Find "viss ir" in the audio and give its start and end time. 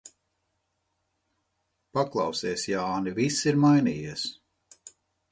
3.19-3.59